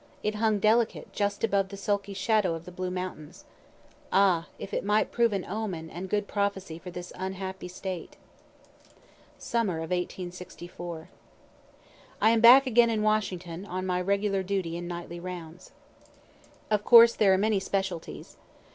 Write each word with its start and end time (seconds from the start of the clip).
It 0.23 0.33
hung 0.33 0.57
delicate 0.57 1.13
just 1.13 1.43
above 1.43 1.69
the 1.69 1.77
sulky 1.77 2.15
shadow 2.15 2.55
of 2.55 2.65
the 2.65 2.71
Blue 2.71 2.89
mountains. 2.89 3.45
Ah, 4.11 4.47
if 4.57 4.73
it 4.73 4.83
might 4.83 5.11
prove 5.11 5.31
an 5.31 5.45
omen 5.45 5.91
and 5.91 6.09
good 6.09 6.27
prophecy 6.27 6.79
for 6.79 6.89
this 6.89 7.13
unhappy 7.15 7.67
State. 7.67 8.17
SUMMER 9.37 9.75
OF 9.77 9.91
1864 9.91 11.07
I 12.19 12.31
am 12.31 12.41
back 12.41 12.65
again 12.65 12.89
in 12.89 13.03
Washington, 13.03 13.63
on 13.63 13.85
my 13.85 14.01
regular 14.01 14.41
daily 14.41 14.75
and 14.75 14.87
nightly 14.87 15.19
rounds. 15.19 15.69
Of 16.71 16.83
course 16.83 17.13
there 17.13 17.31
are 17.33 17.37
many 17.37 17.59
specialties. 17.59 18.37